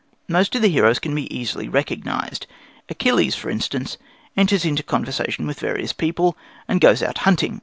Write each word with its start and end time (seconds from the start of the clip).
Most 0.27 0.55
of 0.55 0.63
the 0.63 0.67
heroes 0.69 0.97
can 0.97 1.13
be 1.13 1.31
easily 1.31 1.69
recognized. 1.69 2.47
Achilles, 2.89 3.35
for 3.35 3.51
instance, 3.51 3.99
enters 4.35 4.65
into 4.65 4.81
conversation 4.81 5.45
with 5.45 5.59
various 5.59 5.93
people, 5.93 6.35
and 6.67 6.81
goes 6.81 7.03
out 7.03 7.19
hunting. 7.19 7.59